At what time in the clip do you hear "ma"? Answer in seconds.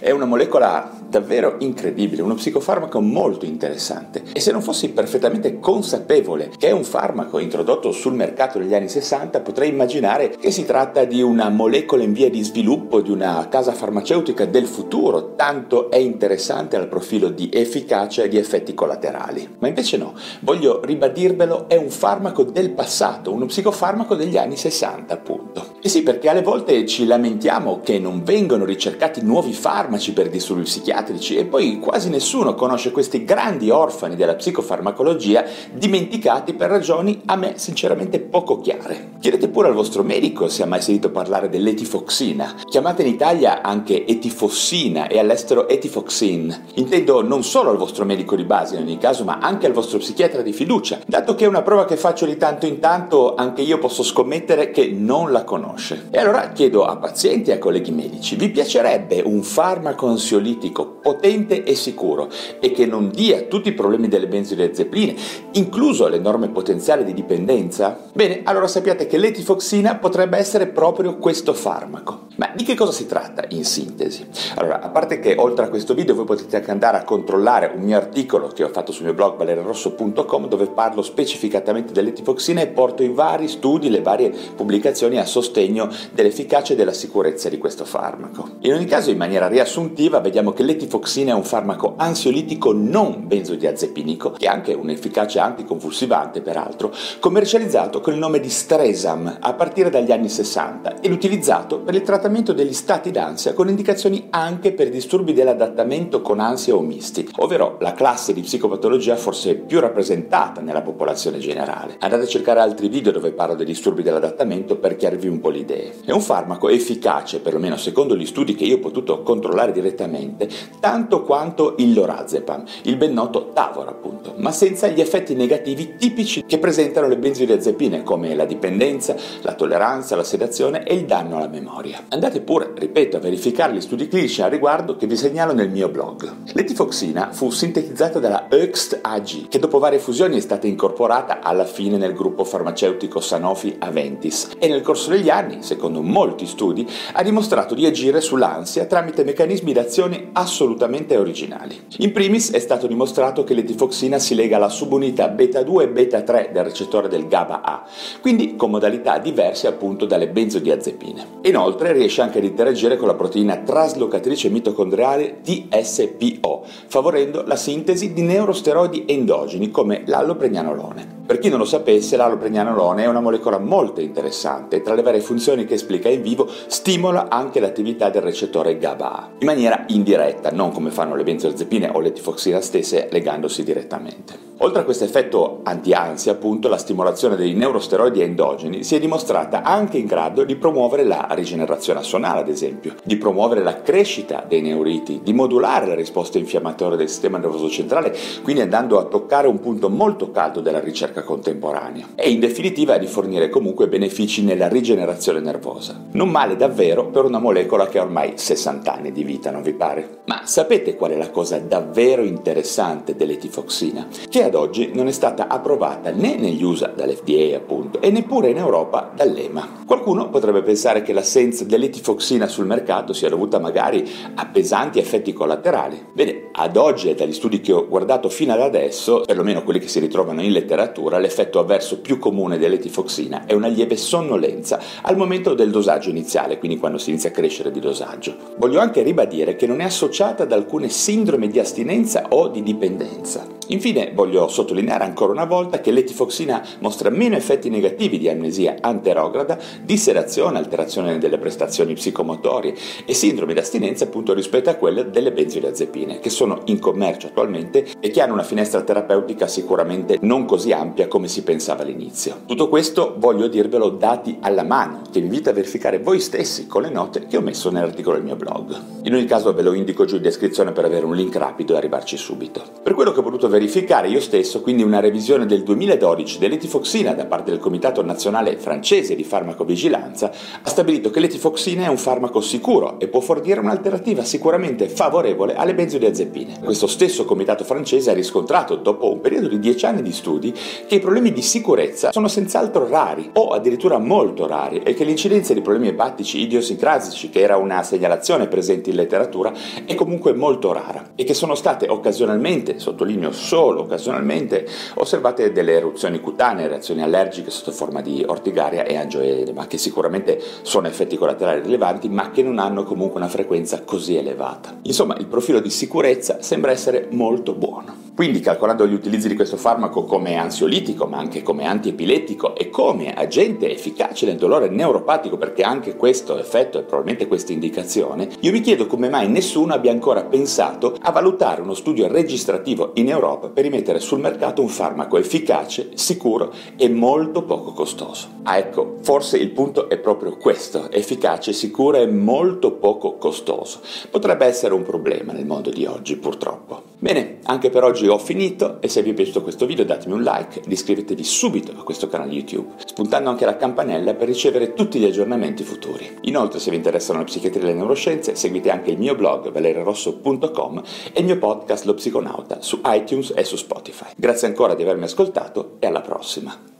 19.58-19.68, 49.24-49.38, 72.36-72.52, 124.38-124.50, 210.26-210.42, 312.08-312.30, 321.06-321.16